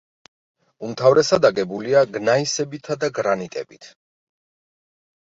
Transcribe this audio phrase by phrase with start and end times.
[0.87, 3.93] უმთავრესად აგებულია გნაისებითა და გრანიტებით.